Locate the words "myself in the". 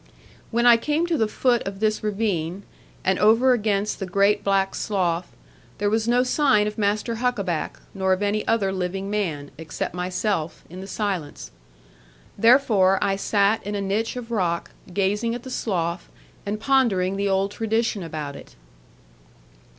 9.93-10.87